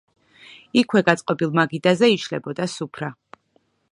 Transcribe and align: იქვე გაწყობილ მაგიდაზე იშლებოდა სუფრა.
იქვე 0.81 1.01
გაწყობილ 1.09 1.53
მაგიდაზე 1.59 2.11
იშლებოდა 2.15 2.69
სუფრა. 2.79 3.13